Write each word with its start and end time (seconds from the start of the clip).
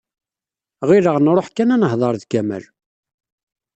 Ɣileɣ 0.87 1.15
nruḥ 1.19 1.47
kan 1.55 1.73
ad 1.75 1.79
nehder 1.81 2.15
d 2.21 2.23
Kamal. 2.31 2.63